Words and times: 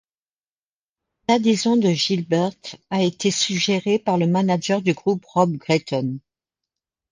L'adhésion 1.29 1.77
de 1.77 1.89
Gilbert 1.91 2.53
a 2.89 3.03
été 3.03 3.29
suggérée 3.29 3.99
par 3.99 4.17
le 4.17 4.25
manager 4.25 4.81
du 4.81 4.95
groupe 4.95 5.23
Rob 5.27 5.55
Gretton. 5.57 6.17